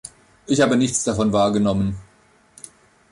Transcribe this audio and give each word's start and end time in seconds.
Ich 0.47 0.59
habe 0.61 0.77
nichts 0.77 1.03
davon 1.03 1.31
wahrgenommen. 1.31 1.95